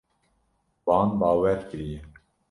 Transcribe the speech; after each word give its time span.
Wan 0.85 1.09
bawer 1.19 1.59
kiriye. 1.69 1.99